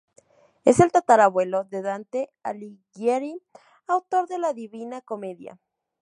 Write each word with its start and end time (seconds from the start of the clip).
Es 0.65 0.79
el 0.79 0.91
tatarabuelo 0.91 1.63
de 1.65 1.83
Dante 1.83 2.31
Alighieri, 2.41 3.39
autor 3.85 4.27
de 4.27 4.39
"La 4.39 4.51
Divina 4.51 5.01
Comedia". 5.01 5.59